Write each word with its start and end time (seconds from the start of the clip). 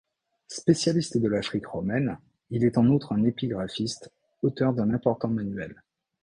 Spécialiste 0.47 1.19
de 1.19 1.27
l'Afrique 1.27 1.67
romaine, 1.67 2.17
il 2.49 2.63
est 2.63 2.79
en 2.79 2.87
outre 2.87 3.13
un 3.13 3.23
épigraphiste, 3.23 4.11
auteur 4.41 4.73
d'un 4.73 4.89
important 4.95 5.27
manuel. 5.27 5.79